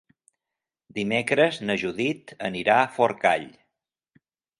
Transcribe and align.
Dimecres 0.99 1.59
na 1.69 1.75
Judit 1.81 2.33
anirà 2.47 2.79
a 2.79 2.89
Forcall. 2.95 3.47